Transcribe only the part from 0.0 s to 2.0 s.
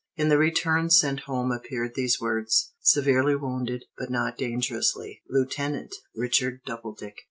In the returns sent home appeared